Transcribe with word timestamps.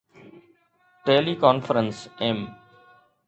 tele 1.05 1.33
conference 1.43 1.97
M 2.23 2.39